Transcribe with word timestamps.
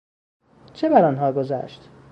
چه 0.73 0.89
برآنها 0.89 1.31
گذشت؟ 1.31 1.89